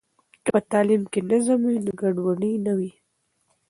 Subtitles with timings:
[0.43, 2.91] که په تعلیم کې نظم وي، نو ګډوډي نه وي.